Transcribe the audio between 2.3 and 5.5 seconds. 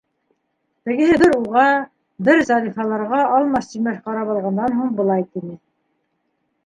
Зарифаларға алмаш-тилмәш ҡарап алғандан һуң былай